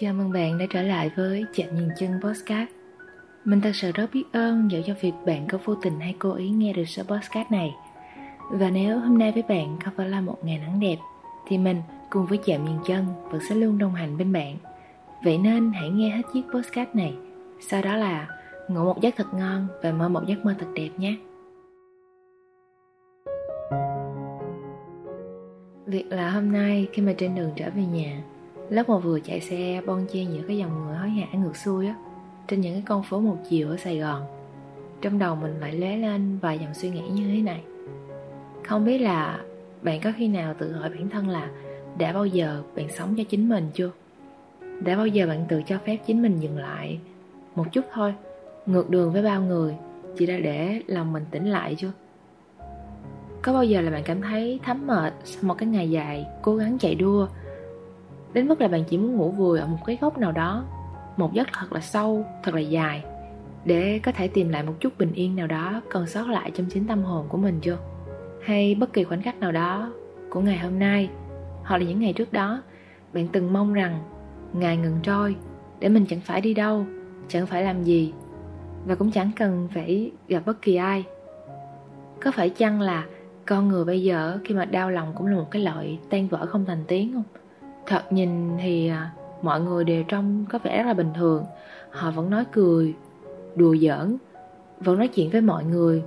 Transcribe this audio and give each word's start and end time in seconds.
Chào 0.00 0.14
mừng 0.14 0.32
bạn 0.32 0.58
đã 0.58 0.66
trở 0.70 0.82
lại 0.82 1.10
với 1.16 1.44
Chạm 1.54 1.66
Nhìn 1.74 1.88
Chân 1.98 2.20
Podcast. 2.22 2.70
Mình 3.44 3.60
thật 3.60 3.70
sự 3.74 3.92
rất 3.92 4.06
biết 4.12 4.24
ơn 4.32 4.70
dẫu 4.70 4.82
cho 4.86 4.94
việc 5.00 5.12
bạn 5.26 5.46
có 5.48 5.58
vô 5.64 5.74
tình 5.74 6.00
hay 6.00 6.14
cố 6.18 6.34
ý 6.34 6.50
nghe 6.50 6.72
được 6.72 6.84
số 6.84 7.02
podcast 7.02 7.50
này. 7.50 7.74
Và 8.50 8.70
nếu 8.70 8.98
hôm 8.98 9.18
nay 9.18 9.32
với 9.32 9.42
bạn 9.42 9.76
không 9.84 9.94
phải 9.96 10.08
là 10.08 10.20
một 10.20 10.36
ngày 10.42 10.58
nắng 10.58 10.80
đẹp, 10.80 10.96
Thì 11.46 11.58
mình 11.58 11.82
cùng 12.10 12.26
với 12.26 12.38
Chạm 12.44 12.64
Nhìn 12.64 12.76
Chân 12.86 13.06
vẫn 13.30 13.40
sẽ 13.48 13.54
luôn 13.54 13.78
đồng 13.78 13.94
hành 13.94 14.18
bên 14.18 14.32
bạn. 14.32 14.56
Vậy 15.24 15.38
nên 15.38 15.72
hãy 15.72 15.90
nghe 15.90 16.10
hết 16.10 16.22
chiếc 16.34 16.42
podcast 16.54 16.94
này, 16.94 17.14
Sau 17.60 17.82
đó 17.82 17.96
là 17.96 18.28
ngủ 18.68 18.84
một 18.84 19.00
giấc 19.00 19.16
thật 19.16 19.34
ngon 19.34 19.66
và 19.82 19.92
mơ 19.92 20.08
một 20.08 20.22
giấc 20.26 20.44
mơ 20.44 20.54
thật 20.58 20.68
đẹp 20.74 20.90
nhé. 20.96 21.16
Việc 25.86 26.04
là 26.08 26.30
hôm 26.30 26.52
nay 26.52 26.88
khi 26.92 27.02
mà 27.02 27.12
trên 27.18 27.34
đường 27.34 27.50
trở 27.56 27.70
về 27.70 27.82
nhà 27.82 28.22
Lúc 28.70 28.88
mà 28.88 28.98
vừa 28.98 29.20
chạy 29.20 29.40
xe 29.40 29.80
bon 29.86 30.06
chen 30.12 30.32
giữa 30.32 30.42
cái 30.48 30.58
dòng 30.58 30.86
người 30.86 30.96
hối 30.96 31.08
hả 31.08 31.38
ngược 31.38 31.56
xuôi 31.56 31.86
á, 31.86 31.94
Trên 32.48 32.60
những 32.60 32.72
cái 32.72 32.82
con 32.86 33.02
phố 33.02 33.20
một 33.20 33.36
chiều 33.50 33.68
ở 33.68 33.76
Sài 33.76 33.98
Gòn 33.98 34.22
Trong 35.00 35.18
đầu 35.18 35.34
mình 35.34 35.60
lại 35.60 35.72
lóe 35.72 35.96
lên 35.96 36.38
vài 36.38 36.58
dòng 36.58 36.74
suy 36.74 36.90
nghĩ 36.90 37.08
như 37.08 37.28
thế 37.28 37.42
này 37.42 37.62
Không 38.64 38.84
biết 38.84 38.98
là 38.98 39.40
bạn 39.82 40.00
có 40.00 40.12
khi 40.16 40.28
nào 40.28 40.54
tự 40.58 40.72
hỏi 40.72 40.88
bản 40.90 41.08
thân 41.08 41.28
là 41.28 41.50
Đã 41.98 42.12
bao 42.12 42.26
giờ 42.26 42.62
bạn 42.76 42.86
sống 42.90 43.14
cho 43.16 43.24
chính 43.28 43.48
mình 43.48 43.70
chưa? 43.74 43.90
Đã 44.80 44.96
bao 44.96 45.06
giờ 45.06 45.26
bạn 45.26 45.44
tự 45.48 45.62
cho 45.66 45.78
phép 45.86 45.96
chính 46.06 46.22
mình 46.22 46.40
dừng 46.40 46.58
lại 46.58 46.98
Một 47.54 47.64
chút 47.72 47.84
thôi, 47.92 48.14
Ngược 48.66 48.90
đường 48.90 49.12
với 49.12 49.22
bao 49.22 49.42
người, 49.42 49.74
Chỉ 50.16 50.26
là 50.26 50.38
để 50.38 50.82
lòng 50.86 51.12
mình 51.12 51.24
tỉnh 51.30 51.46
lại 51.46 51.74
chưa? 51.78 51.92
Có 53.42 53.52
bao 53.52 53.64
giờ 53.64 53.80
là 53.80 53.90
bạn 53.90 54.02
cảm 54.04 54.22
thấy 54.22 54.60
thấm 54.64 54.86
mệt 54.86 55.14
sau 55.24 55.42
một 55.42 55.54
cái 55.58 55.68
ngày 55.68 55.90
dài 55.90 56.26
cố 56.42 56.56
gắng 56.56 56.78
chạy 56.78 56.94
đua 56.94 57.28
Đến 58.32 58.48
mức 58.48 58.60
là 58.60 58.68
bạn 58.68 58.84
chỉ 58.84 58.98
muốn 58.98 59.16
ngủ 59.16 59.30
vùi 59.30 59.58
ở 59.58 59.66
một 59.66 59.78
cái 59.86 59.98
góc 60.00 60.18
nào 60.18 60.32
đó 60.32 60.64
Một 61.16 61.32
giấc 61.32 61.48
thật 61.52 61.72
là 61.72 61.80
sâu, 61.80 62.26
thật 62.42 62.54
là 62.54 62.60
dài 62.60 63.04
Để 63.64 64.00
có 64.02 64.12
thể 64.12 64.28
tìm 64.28 64.48
lại 64.48 64.62
một 64.62 64.74
chút 64.80 64.98
bình 64.98 65.12
yên 65.12 65.36
nào 65.36 65.46
đó 65.46 65.80
còn 65.90 66.06
sót 66.06 66.28
lại 66.28 66.50
trong 66.54 66.66
chính 66.70 66.86
tâm 66.86 67.02
hồn 67.02 67.26
của 67.28 67.38
mình 67.38 67.58
chưa 67.60 67.78
Hay 68.42 68.74
bất 68.74 68.92
kỳ 68.92 69.04
khoảnh 69.04 69.22
khắc 69.22 69.40
nào 69.40 69.52
đó 69.52 69.92
của 70.30 70.40
ngày 70.40 70.58
hôm 70.58 70.78
nay 70.78 71.10
Hoặc 71.64 71.78
là 71.78 71.84
những 71.84 72.00
ngày 72.00 72.12
trước 72.12 72.32
đó 72.32 72.62
Bạn 73.12 73.28
từng 73.32 73.52
mong 73.52 73.72
rằng 73.72 73.98
ngày 74.52 74.76
ngừng 74.76 74.98
trôi 75.02 75.36
Để 75.80 75.88
mình 75.88 76.06
chẳng 76.08 76.20
phải 76.20 76.40
đi 76.40 76.54
đâu 76.54 76.86
Chẳng 77.28 77.46
phải 77.46 77.62
làm 77.62 77.84
gì 77.84 78.12
Và 78.86 78.94
cũng 78.94 79.10
chẳng 79.10 79.30
cần 79.36 79.68
phải 79.74 80.12
gặp 80.28 80.42
bất 80.46 80.62
kỳ 80.62 80.76
ai 80.76 81.04
Có 82.22 82.30
phải 82.30 82.50
chăng 82.50 82.80
là 82.80 83.04
con 83.46 83.68
người 83.68 83.84
bây 83.84 84.02
giờ 84.02 84.38
khi 84.44 84.54
mà 84.54 84.64
đau 84.64 84.90
lòng 84.90 85.12
cũng 85.16 85.26
là 85.26 85.36
một 85.36 85.50
cái 85.50 85.62
loại 85.62 85.98
tan 86.10 86.28
vỡ 86.28 86.46
không 86.46 86.64
thành 86.64 86.84
tiếng 86.88 87.12
không? 87.12 87.22
Thật 87.88 88.12
nhìn 88.12 88.58
thì 88.58 88.88
à, 88.88 89.10
mọi 89.42 89.60
người 89.60 89.84
đều 89.84 90.02
trông 90.02 90.44
có 90.48 90.58
vẻ 90.58 90.76
rất 90.78 90.86
là 90.86 90.94
bình 90.94 91.10
thường. 91.14 91.44
Họ 91.90 92.10
vẫn 92.10 92.30
nói 92.30 92.44
cười, 92.52 92.94
đùa 93.56 93.76
giỡn 93.76 94.16
Vẫn 94.80 94.98
nói 94.98 95.08
chuyện 95.08 95.30
với 95.30 95.40
mọi 95.40 95.64
người. 95.64 96.02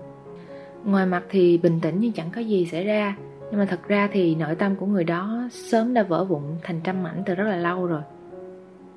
Ngoài 0.84 1.06
mặt 1.06 1.24
thì 1.30 1.58
bình 1.58 1.80
tĩnh 1.82 1.96
nhưng 2.00 2.12
chẳng 2.12 2.30
có 2.36 2.42
gì 2.42 2.66
xảy 2.66 2.84
ra. 2.84 3.18
Nhưng 3.52 3.59
mà 3.59 3.66
thật 3.66 3.88
ra 3.88 4.09
thì 4.12 4.36
nội 4.36 4.56
tâm 4.56 4.76
của 4.76 4.86
người 4.86 5.04
đó 5.04 5.48
sớm 5.52 5.94
đã 5.94 6.04
vỡ 6.04 6.24
vụn 6.24 6.44
thành 6.64 6.82
trăm 6.84 7.04
mảnh 7.04 7.24
từ 7.26 7.36
rất 7.36 7.44
là 7.44 7.56
lâu 7.56 7.86
rồi. 7.86 8.02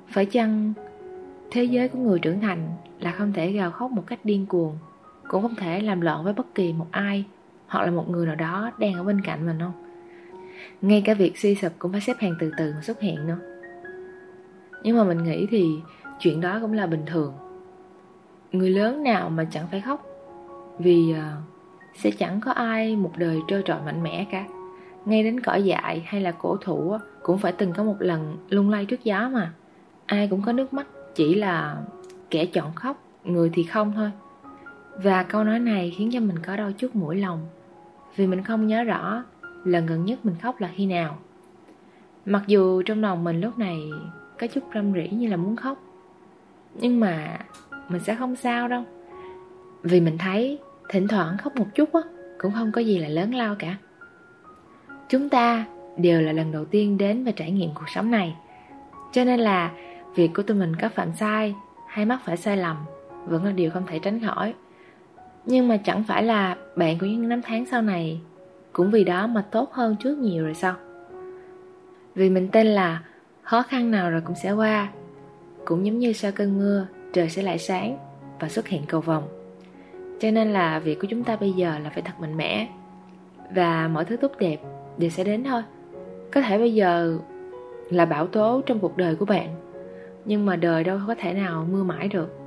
Phải 0.07 0.25
chăng 0.25 0.73
thế 1.51 1.63
giới 1.63 1.87
của 1.87 1.99
người 1.99 2.19
trưởng 2.19 2.39
thành 2.39 2.67
là 2.99 3.11
không 3.11 3.33
thể 3.33 3.51
gào 3.51 3.71
khóc 3.71 3.91
một 3.91 4.03
cách 4.07 4.19
điên 4.23 4.45
cuồng 4.45 4.77
Cũng 5.27 5.41
không 5.41 5.55
thể 5.55 5.81
làm 5.81 6.01
loạn 6.01 6.23
với 6.23 6.33
bất 6.33 6.55
kỳ 6.55 6.73
một 6.73 6.87
ai 6.91 7.25
Hoặc 7.67 7.83
là 7.85 7.91
một 7.91 8.09
người 8.09 8.25
nào 8.25 8.35
đó 8.35 8.71
đang 8.79 8.93
ở 8.93 9.03
bên 9.03 9.21
cạnh 9.21 9.45
mình 9.45 9.59
không? 9.59 9.84
Ngay 10.81 11.01
cả 11.05 11.13
việc 11.13 11.37
suy 11.37 11.55
sụp 11.55 11.71
cũng 11.79 11.91
phải 11.91 12.01
xếp 12.01 12.17
hàng 12.19 12.35
từ 12.39 12.51
từ 12.57 12.71
mà 12.75 12.81
xuất 12.81 12.99
hiện 12.99 13.27
nữa. 13.27 13.37
Nhưng 14.83 14.97
mà 14.97 15.03
mình 15.03 15.23
nghĩ 15.23 15.47
thì 15.51 15.65
chuyện 16.19 16.41
đó 16.41 16.59
cũng 16.61 16.73
là 16.73 16.87
bình 16.87 17.03
thường. 17.05 17.33
Người 18.51 18.69
lớn 18.69 19.03
nào 19.03 19.29
mà 19.29 19.45
chẳng 19.51 19.67
phải 19.71 19.81
khóc 19.81 20.05
vì 20.79 21.13
uh, 21.13 21.17
sẽ 21.95 22.11
chẳng 22.11 22.41
có 22.41 22.51
ai 22.51 22.95
một 22.95 23.11
đời 23.17 23.39
trơ 23.47 23.61
trọi 23.61 23.81
mạnh 23.85 24.03
mẽ 24.03 24.25
cả. 24.31 24.45
Ngay 25.05 25.23
đến 25.23 25.39
cỏ 25.39 25.55
dại 25.55 26.03
hay 26.05 26.21
là 26.21 26.31
cổ 26.31 26.57
thụ 26.57 26.97
cũng 27.23 27.37
phải 27.37 27.51
từng 27.51 27.73
có 27.73 27.83
một 27.83 27.95
lần 27.99 28.37
lung 28.49 28.69
lay 28.69 28.85
trước 28.85 29.03
gió 29.03 29.29
mà. 29.29 29.53
Ai 30.05 30.27
cũng 30.27 30.41
có 30.41 30.51
nước 30.51 30.73
mắt 30.73 30.87
chỉ 31.15 31.35
là 31.35 31.77
kẻ 32.29 32.45
chọn 32.45 32.75
khóc 32.75 33.03
người 33.23 33.49
thì 33.53 33.63
không 33.63 33.93
thôi. 33.95 34.11
Và 35.03 35.23
câu 35.23 35.43
nói 35.43 35.59
này 35.59 35.93
khiến 35.97 36.09
cho 36.13 36.19
mình 36.19 36.39
có 36.39 36.55
đau 36.55 36.71
chút 36.71 36.95
mũi 36.95 37.15
lòng 37.15 37.47
vì 38.15 38.27
mình 38.27 38.43
không 38.43 38.67
nhớ 38.67 38.83
rõ 38.83 39.23
lần 39.65 39.85
gần 39.85 40.05
nhất 40.05 40.25
mình 40.25 40.35
khóc 40.41 40.61
là 40.61 40.69
khi 40.75 40.85
nào. 40.85 41.17
Mặc 42.25 42.43
dù 42.47 42.81
trong 42.81 43.01
lòng 43.01 43.23
mình 43.23 43.41
lúc 43.41 43.57
này 43.57 43.89
có 44.39 44.47
chút 44.47 44.63
râm 44.73 44.93
rỉ 44.93 45.07
như 45.07 45.27
là 45.27 45.37
muốn 45.37 45.55
khóc, 45.55 45.83
nhưng 46.73 46.99
mà 46.99 47.39
mình 47.89 48.01
sẽ 48.01 48.15
không 48.15 48.35
sao 48.35 48.67
đâu. 48.67 48.83
Vì 49.83 49.99
mình 49.99 50.17
thấy 50.17 50.59
thỉnh 50.89 51.07
thoảng 51.07 51.37
khóc 51.37 51.55
một 51.55 51.67
chút 51.75 51.93
á, 51.93 52.01
cũng 52.37 52.51
không 52.51 52.71
có 52.71 52.81
gì 52.81 52.97
là 52.97 53.07
lớn 53.07 53.35
lao 53.35 53.55
cả. 53.59 53.77
Chúng 55.09 55.29
ta 55.29 55.65
đều 55.97 56.21
là 56.21 56.31
lần 56.31 56.51
đầu 56.51 56.65
tiên 56.65 56.97
đến 56.97 57.23
và 57.23 57.31
trải 57.31 57.51
nghiệm 57.51 57.69
cuộc 57.75 57.89
sống 57.89 58.11
này, 58.11 58.35
cho 59.11 59.23
nên 59.23 59.39
là 59.39 59.71
việc 60.15 60.29
của 60.33 60.43
tụi 60.43 60.57
mình 60.57 60.75
có 60.81 60.89
phạm 60.89 61.13
sai 61.13 61.55
hay 61.87 62.05
mắc 62.05 62.19
phải 62.25 62.37
sai 62.37 62.57
lầm 62.57 62.77
vẫn 63.25 63.45
là 63.45 63.51
điều 63.51 63.71
không 63.71 63.83
thể 63.87 63.99
tránh 63.99 64.19
khỏi. 64.25 64.53
Nhưng 65.45 65.67
mà 65.67 65.77
chẳng 65.77 66.03
phải 66.03 66.23
là 66.23 66.55
bạn 66.75 66.97
của 66.99 67.05
những 67.05 67.29
năm 67.29 67.41
tháng 67.41 67.65
sau 67.65 67.81
này 67.81 68.21
cũng 68.75 68.91
vì 68.91 69.03
đó 69.03 69.27
mà 69.27 69.41
tốt 69.41 69.73
hơn 69.73 69.95
trước 69.99 70.17
nhiều 70.17 70.43
rồi 70.43 70.53
sao? 70.53 70.75
Vì 72.15 72.29
mình 72.29 72.47
tin 72.47 72.67
là 72.67 73.03
khó 73.41 73.61
khăn 73.61 73.91
nào 73.91 74.11
rồi 74.11 74.21
cũng 74.21 74.35
sẽ 74.35 74.51
qua, 74.51 74.89
cũng 75.65 75.85
giống 75.85 75.99
như 75.99 76.13
sau 76.13 76.31
cơn 76.31 76.57
mưa, 76.57 76.87
trời 77.13 77.29
sẽ 77.29 77.41
lại 77.41 77.57
sáng 77.57 77.97
và 78.39 78.49
xuất 78.49 78.67
hiện 78.67 78.81
cầu 78.87 79.01
vồng. 79.01 79.23
Cho 80.19 80.31
nên 80.31 80.53
là 80.53 80.79
việc 80.79 80.99
của 81.01 81.07
chúng 81.09 81.23
ta 81.23 81.35
bây 81.35 81.51
giờ 81.51 81.79
là 81.83 81.89
phải 81.89 82.01
thật 82.01 82.13
mạnh 82.19 82.37
mẽ 82.37 82.67
và 83.55 83.87
mọi 83.87 84.05
thứ 84.05 84.17
tốt 84.17 84.31
đẹp 84.39 84.57
đều 84.97 85.09
sẽ 85.09 85.23
đến 85.23 85.43
thôi. 85.43 85.61
Có 86.31 86.41
thể 86.41 86.57
bây 86.57 86.73
giờ 86.73 87.19
là 87.89 88.05
bão 88.05 88.27
tố 88.27 88.61
trong 88.65 88.79
cuộc 88.79 88.97
đời 88.97 89.15
của 89.15 89.25
bạn, 89.25 89.55
nhưng 90.25 90.45
mà 90.45 90.55
đời 90.55 90.83
đâu 90.83 90.99
có 91.07 91.15
thể 91.17 91.33
nào 91.33 91.67
mưa 91.71 91.83
mãi 91.83 92.07
được. 92.07 92.39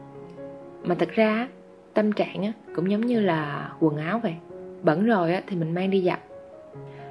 Mà 0.84 0.94
thật 0.94 1.08
ra, 1.08 1.48
tâm 1.94 2.12
trạng 2.12 2.52
cũng 2.74 2.90
giống 2.90 3.06
như 3.06 3.20
là 3.20 3.70
quần 3.80 3.96
áo 3.96 4.20
vậy 4.22 4.34
bẩn 4.82 5.06
rồi 5.06 5.34
á, 5.34 5.42
thì 5.46 5.56
mình 5.56 5.74
mang 5.74 5.90
đi 5.90 6.02
giặt. 6.02 6.20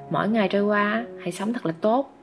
Mỗi 0.09 0.29
ngày 0.29 0.47
trôi 0.47 0.61
qua 0.61 1.05
hãy 1.19 1.31
sống 1.31 1.53
thật 1.53 1.65
là 1.65 1.73
tốt. 1.81 2.13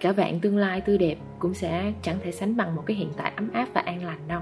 Cả 0.00 0.12
vạn 0.12 0.40
tương 0.40 0.56
lai 0.56 0.80
tươi 0.80 0.98
đẹp 0.98 1.16
cũng 1.38 1.54
sẽ 1.54 1.92
chẳng 2.02 2.18
thể 2.22 2.32
sánh 2.32 2.56
bằng 2.56 2.74
một 2.74 2.82
cái 2.86 2.96
hiện 2.96 3.10
tại 3.16 3.32
ấm 3.36 3.50
áp 3.52 3.68
và 3.74 3.80
an 3.80 4.04
lành 4.04 4.18
đâu. 4.28 4.40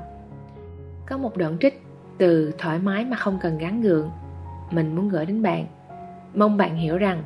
Có 1.07 1.19
một 1.19 1.37
đoạn 1.37 1.57
trích 1.61 1.83
từ 2.19 2.53
thoải 2.59 2.79
mái 2.79 3.05
mà 3.05 3.17
không 3.17 3.39
cần 3.41 3.59
gắn 3.59 3.81
gượng. 3.81 4.11
Mình 4.71 4.97
muốn 4.97 5.09
gửi 5.09 5.27
đến 5.27 5.43
bạn. 5.43 5.67
Mong 6.35 6.57
bạn 6.57 6.77
hiểu 6.77 6.99
rằng 6.99 7.23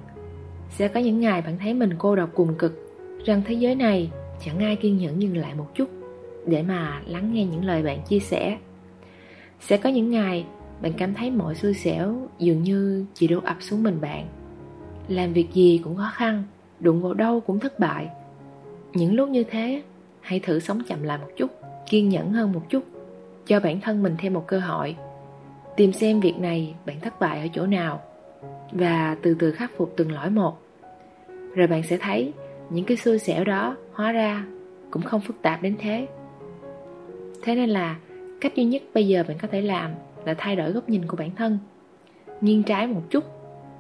sẽ 0.71 0.89
có 0.89 1.01
những 1.01 1.21
ngày 1.21 1.43
bạn 1.43 1.59
thấy 1.59 1.75
mình 1.75 1.91
cô 1.99 2.17
độc 2.17 2.31
cùng 2.35 2.55
cực 2.55 2.97
rằng 3.25 3.43
thế 3.47 3.55
giới 3.55 3.75
này 3.75 4.11
chẳng 4.45 4.59
ai 4.59 4.77
kiên 4.77 4.99
nhẫn 4.99 5.23
dừng 5.23 5.37
lại 5.37 5.55
một 5.55 5.67
chút 5.75 5.89
để 6.47 6.63
mà 6.63 7.01
lắng 7.07 7.33
nghe 7.33 7.45
những 7.45 7.65
lời 7.65 7.83
bạn 7.83 8.03
chia 8.03 8.19
sẻ. 8.19 8.59
Sẽ 9.61 9.77
có 9.77 9.91
những 9.91 10.11
ngày 10.11 10.47
bạn 10.83 10.93
cảm 10.93 11.15
thấy 11.15 11.31
mọi 11.31 11.55
xui 11.55 11.75
xẻo 11.75 12.29
dường 12.39 12.63
như 12.63 13.05
chỉ 13.15 13.27
đổ 13.27 13.41
ập 13.45 13.57
xuống 13.61 13.83
mình 13.83 14.01
bạn. 14.01 14.27
Làm 15.09 15.33
việc 15.33 15.53
gì 15.53 15.81
cũng 15.85 15.97
khó 15.97 16.11
khăn, 16.15 16.43
đụng 16.81 17.03
vào 17.03 17.15
đâu 17.15 17.41
cũng 17.41 17.61
thất 17.61 17.79
bại. 17.79 18.09
Những 18.93 19.15
lúc 19.15 19.29
như 19.29 19.45
thế, 19.45 19.83
hãy 20.21 20.41
thử 20.41 20.59
sống 20.59 20.83
chậm 20.89 21.03
lại 21.03 21.19
một 21.19 21.29
chút, 21.37 21.51
kiên 21.91 22.09
nhẫn 22.09 22.33
hơn 22.33 22.53
một 22.53 22.63
chút, 22.69 22.85
cho 23.47 23.61
bản 23.61 23.81
thân 23.81 24.03
mình 24.03 24.15
thêm 24.19 24.35
một 24.35 24.45
cơ 24.47 24.59
hội. 24.59 24.97
Tìm 25.77 25.93
xem 25.93 26.21
việc 26.21 26.39
này 26.39 26.75
bạn 26.87 27.01
thất 27.01 27.21
bại 27.21 27.41
ở 27.41 27.47
chỗ 27.53 27.67
nào, 27.67 28.01
và 28.73 29.17
từ 29.23 29.35
từ 29.35 29.53
khắc 29.53 29.71
phục 29.77 29.95
từng 29.97 30.13
lỗi 30.13 30.31
một. 30.31 30.59
Rồi 31.55 31.67
bạn 31.67 31.83
sẽ 31.83 31.99
thấy 32.01 32.33
những 32.71 32.85
cái 32.85 32.97
xui 32.97 33.19
xẻo 33.19 33.45
đó 33.45 33.77
hóa 33.93 34.13
ra 34.13 34.45
cũng 34.91 35.03
không 35.03 35.21
phức 35.21 35.43
tạp 35.43 35.63
đến 35.63 35.77
thế. 35.79 36.07
Thế 37.43 37.55
nên 37.55 37.71
là 37.71 37.97
cách 38.41 38.57
duy 38.57 38.65
nhất 38.65 38.83
bây 38.95 39.09
giờ 39.09 39.25
bạn 39.29 39.39
có 39.43 39.49
thể 39.49 39.61
làm 39.61 39.91
là 40.25 40.35
thay 40.39 40.57
đổi 40.57 40.73
góc 40.73 40.89
nhìn 40.89 41.07
của 41.07 41.17
bản 41.17 41.31
thân. 41.37 41.59
Nghiêng 42.41 42.63
trái 42.63 42.87
một 42.87 43.03
chút, 43.11 43.25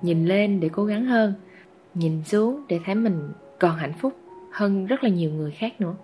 nhìn 0.03 0.27
lên 0.27 0.61
để 0.61 0.69
cố 0.73 0.85
gắng 0.85 1.05
hơn, 1.05 1.35
nhìn 1.95 2.25
xuống 2.25 2.63
để 2.69 2.81
thấy 2.85 2.95
mình 2.95 3.33
còn 3.59 3.77
hạnh 3.77 3.93
phúc 3.93 4.17
hơn 4.51 4.87
rất 4.87 5.03
là 5.05 5.09
nhiều 5.09 5.31
người 5.31 5.51
khác 5.51 5.81
nữa. 5.81 5.95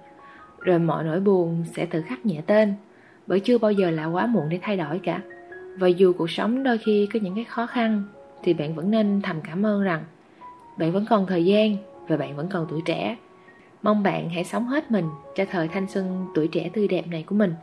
Rồi 0.61 0.79
mọi 0.79 1.05
nỗi 1.05 1.21
buồn 1.21 1.65
sẽ 1.75 1.87
tự 1.87 2.03
khắc 2.03 2.27
nhẹ 2.27 2.43
tên, 2.47 2.75
bởi 3.27 3.41
chưa 3.41 3.59
bao 3.59 3.73
giờ 3.73 3.91
là 3.91 4.07
quá 4.07 4.27
muộn 4.27 4.49
để 4.49 4.59
thay 4.63 4.77
đổi 4.77 4.99
cả. 4.99 5.21
Và 5.79 5.89
dù 5.89 6.13
cuộc 6.13 6.31
sống 6.31 6.63
đôi 6.63 6.79
khi 6.79 7.09
có 7.13 7.19
những 7.23 7.35
cái 7.35 7.45
khó 7.45 7.67
khăn, 7.67 8.03
thì 8.43 8.55
bạn 8.55 8.75
vẫn 8.75 8.91
nên 8.91 9.21
thầm 9.23 9.41
cảm 9.41 9.67
ơn 9.67 9.83
rằng 9.83 10.05
bạn 10.79 10.93
vẫn 10.93 11.05
còn 11.11 11.27
thời 11.27 11.45
gian 11.45 11.77
và 12.09 12.17
bạn 12.17 12.37
vẫn 12.37 12.49
còn 12.49 12.67
tuổi 12.71 12.81
trẻ. 12.85 13.17
Mong 13.83 14.03
bạn 14.03 14.31
hãy 14.31 14.45
sống 14.45 14.67
hết 14.67 14.91
mình 14.91 15.05
cho 15.35 15.45
thời 15.51 15.69
thanh 15.69 15.87
xuân 15.89 16.27
tuổi 16.35 16.49
trẻ 16.49 16.71
tươi 16.73 16.89
đẹp 16.89 17.07
này 17.07 17.25
của 17.27 17.35
mình. 17.35 17.55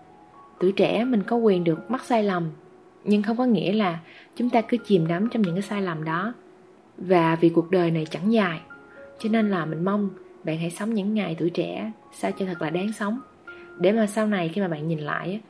Tuổi 0.59 0.71
trẻ 0.71 1.03
mình 1.03 1.23
có 1.23 1.35
quyền 1.35 1.63
được 1.63 1.91
mắc 1.91 2.05
sai 2.05 2.23
lầm 2.23 2.49
nhưng 3.03 3.23
không 3.23 3.37
có 3.37 3.45
nghĩa 3.45 3.73
là 3.73 3.99
chúng 4.35 4.49
ta 4.49 4.61
cứ 4.61 4.77
chìm 4.77 5.07
đắm 5.07 5.29
trong 5.31 5.41
những 5.41 5.55
cái 5.55 5.61
sai 5.61 5.81
lầm 5.81 6.03
đó. 6.03 6.33
Và 6.97 7.35
vì 7.35 7.49
cuộc 7.49 7.71
đời 7.71 7.91
này 7.91 8.05
chẳng 8.05 8.33
dài, 8.33 8.61
cho 9.19 9.29
nên 9.29 9.49
là 9.49 9.65
mình 9.65 9.85
mong 9.85 10.09
bạn 10.43 10.57
hãy 10.57 10.69
sống 10.69 10.93
những 10.93 11.13
ngày 11.13 11.35
tuổi 11.39 11.49
trẻ 11.49 11.91
sao 12.11 12.31
cho 12.31 12.45
thật 12.45 12.61
là 12.61 12.69
đáng 12.69 12.93
sống. 12.93 13.19
Để 13.79 13.91
mà 13.91 14.07
sau 14.07 14.27
này 14.27 14.49
khi 14.49 14.61
mà 14.61 14.67
bạn 14.67 14.87
nhìn 14.87 14.99
lại 14.99 15.41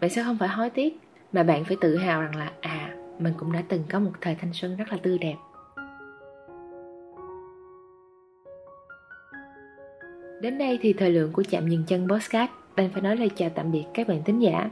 bạn 0.00 0.10
sẽ 0.10 0.24
không 0.24 0.38
phải 0.38 0.48
hối 0.48 0.70
tiếc, 0.70 0.98
mà 1.32 1.42
bạn 1.42 1.64
phải 1.64 1.76
tự 1.80 1.96
hào 1.96 2.22
rằng 2.22 2.36
là 2.36 2.52
à 2.60 2.96
mình 3.18 3.32
cũng 3.38 3.52
đã 3.52 3.62
từng 3.68 3.82
có 3.90 3.98
một 3.98 4.10
thời 4.20 4.34
thanh 4.34 4.52
xuân 4.52 4.76
rất 4.76 4.92
là 4.92 4.98
tươi 5.02 5.18
đẹp. 5.18 5.36
Đến 10.40 10.58
đây 10.58 10.78
thì 10.82 10.92
thời 10.92 11.10
lượng 11.10 11.32
của 11.32 11.42
chạm 11.50 11.68
dừng 11.68 11.84
chân 11.86 12.08
Postcard. 12.08 12.52
Đang 12.76 12.90
phải 12.90 13.02
nói 13.02 13.16
lời 13.16 13.30
chào 13.36 13.50
tạm 13.54 13.72
biệt 13.72 13.84
các 13.94 14.08
bạn 14.08 14.22
thính 14.24 14.42
giả. 14.42 14.70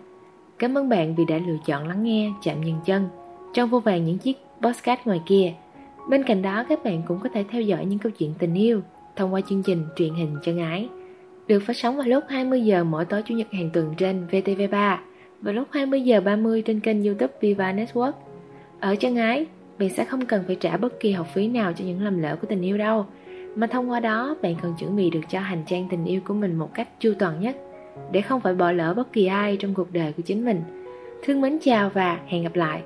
Cảm 0.63 0.79
ơn 0.79 0.89
bạn 0.89 1.15
vì 1.15 1.25
đã 1.25 1.39
lựa 1.47 1.57
chọn 1.67 1.89
lắng 1.89 2.03
nghe 2.03 2.33
chạm 2.43 2.61
nhân 2.61 2.77
chân 2.85 3.09
trong 3.55 3.71
vô 3.71 3.81
vàng 3.81 4.05
những 4.05 4.19
chiếc 4.19 4.37
podcast 4.61 5.01
ngoài 5.05 5.21
kia. 5.27 5.53
Bên 6.09 6.23
cạnh 6.23 6.43
đó 6.43 6.65
các 6.69 6.85
bạn 6.85 7.03
cũng 7.07 7.19
có 7.23 7.29
thể 7.29 7.45
theo 7.51 7.63
dõi 7.63 7.85
những 7.85 7.99
câu 7.99 8.13
chuyện 8.19 8.35
tình 8.39 8.55
yêu 8.55 8.81
thông 9.17 9.35
qua 9.35 9.41
chương 9.41 9.63
trình 9.63 9.85
truyền 9.97 10.15
hình 10.15 10.37
chân 10.43 10.59
ái 10.59 10.89
được 11.47 11.63
phát 11.67 11.77
sóng 11.77 11.97
vào 11.97 12.07
lúc 12.07 12.25
20 12.29 12.65
giờ 12.65 12.85
mỗi 12.85 13.05
tối 13.05 13.23
chủ 13.23 13.35
nhật 13.35 13.53
hàng 13.53 13.71
tuần 13.73 13.95
trên 13.97 14.27
VTV3 14.31 14.97
và 15.41 15.53
lúc 15.53 15.69
20 15.71 16.01
giờ 16.01 16.21
30 16.21 16.63
trên 16.63 16.81
kênh 16.81 17.05
YouTube 17.05 17.33
Viva 17.41 17.73
Network. 17.73 18.13
Ở 18.81 18.97
chân 18.97 19.17
ái, 19.17 19.47
bạn 19.79 19.89
sẽ 19.89 20.05
không 20.05 20.27
cần 20.27 20.45
phải 20.47 20.57
trả 20.57 20.77
bất 20.77 21.01
kỳ 21.01 21.13
học 21.13 21.27
phí 21.35 21.49
nào 21.49 21.73
cho 21.73 21.85
những 21.85 22.03
lầm 22.03 22.23
lỡ 22.23 22.37
của 22.41 22.47
tình 22.47 22.63
yêu 22.63 22.79
đâu 22.79 23.07
mà 23.55 23.67
thông 23.67 23.91
qua 23.91 24.01
đó 24.01 24.37
bạn 24.43 24.55
cần 24.63 24.75
chuẩn 24.79 24.97
bị 24.97 25.11
được 25.11 25.23
cho 25.29 25.41
hành 25.41 25.63
trang 25.67 25.87
tình 25.91 26.05
yêu 26.05 26.21
của 26.25 26.35
mình 26.35 26.57
một 26.57 26.75
cách 26.75 26.89
chu 27.01 27.13
toàn 27.19 27.41
nhất 27.41 27.57
để 28.11 28.21
không 28.21 28.41
phải 28.41 28.55
bỏ 28.55 28.73
lỡ 28.73 28.95
bất 28.95 29.13
kỳ 29.13 29.27
ai 29.27 29.57
trong 29.57 29.75
cuộc 29.75 29.93
đời 29.93 30.13
của 30.17 30.23
chính 30.27 30.45
mình. 30.45 30.63
Thương 31.25 31.41
mến 31.41 31.59
chào 31.63 31.91
và 31.91 32.21
hẹn 32.27 32.43
gặp 32.43 32.55
lại. 32.55 32.83